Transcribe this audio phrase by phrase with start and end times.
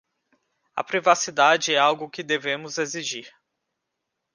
[0.75, 3.31] A privacidade é algo que devemos exigir.